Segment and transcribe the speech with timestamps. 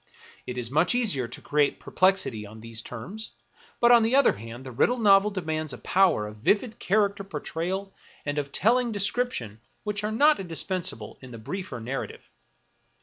[0.47, 3.33] It is much easier to create per plexity on these terms;
[3.79, 7.93] but on the other hand, the riddle novel demands a power of vivid character portrayal
[8.25, 12.27] and of telling description which are not indispensable in the "briefer narrative.